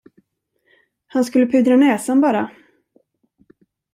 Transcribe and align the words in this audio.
Han 1.07 1.25
skulle 1.25 1.45
pudra 1.47 1.75
näsan, 1.75 2.21
bara. 2.21 2.51